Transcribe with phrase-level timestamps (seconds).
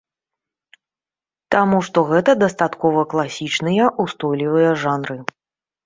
[1.57, 5.17] Таму што гэта дастаткова класічныя, устойлівыя жанры.